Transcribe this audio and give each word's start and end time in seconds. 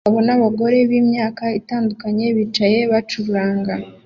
Abagabo 0.03 0.19
n'abagore 0.27 0.77
b'imyaka 0.89 1.43
itandukanye 1.59 2.25
bicara 2.37 2.77
bacuranga 2.91 3.73